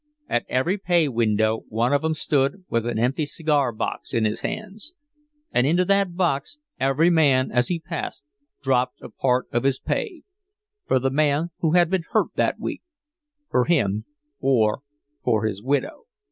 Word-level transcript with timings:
At 0.27 0.47
every 0.49 0.79
pay 0.79 1.07
window 1.07 1.59
one 1.69 1.93
of 1.93 2.03
'em 2.03 2.15
stood 2.15 2.65
with 2.67 2.87
an 2.87 2.97
empty 2.97 3.23
cigar 3.27 3.71
box 3.71 4.15
in 4.15 4.25
his 4.25 4.41
hands 4.41 4.95
and 5.51 5.67
into 5.67 5.85
that 5.85 6.15
box 6.15 6.57
every 6.79 7.11
man 7.11 7.51
as 7.51 7.67
he 7.67 7.79
passed 7.79 8.23
dropped 8.63 8.99
a 9.03 9.09
part 9.09 9.45
of 9.51 9.61
his 9.63 9.77
pay 9.79 10.23
for 10.87 10.97
the 10.97 11.11
man 11.11 11.51
who 11.59 11.73
had 11.73 11.91
been 11.91 12.05
hurt 12.13 12.29
that 12.35 12.59
week 12.59 12.81
for 13.51 13.65
him 13.65 14.05
or 14.39 14.81
for 15.23 15.45
his 15.45 15.61
widow. 15.61 16.07